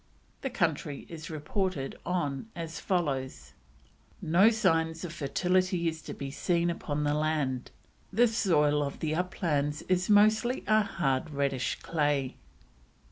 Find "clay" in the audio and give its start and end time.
11.83-12.35